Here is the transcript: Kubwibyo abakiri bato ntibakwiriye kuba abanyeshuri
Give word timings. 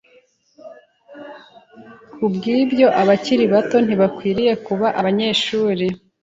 Kubwibyo 2.13 2.87
abakiri 3.01 3.45
bato 3.53 3.77
ntibakwiriye 3.85 4.53
kuba 4.65 4.87
abanyeshuri 4.99 5.85